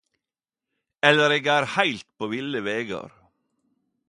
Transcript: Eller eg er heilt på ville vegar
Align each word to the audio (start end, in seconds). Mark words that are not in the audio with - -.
Eller 1.09 1.35
eg 1.37 1.51
er 1.57 1.69
heilt 1.75 2.09
på 2.17 2.31
ville 2.35 2.65
vegar 2.73 3.17